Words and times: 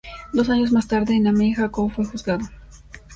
Dos 0.33 0.49
años 0.49 0.71
más 0.71 0.87
tarde, 0.87 1.13
en 1.15 1.27
Amiens, 1.27 1.57
Jacob 1.59 1.91
fue 1.91 2.05
juzgado. 2.05 2.43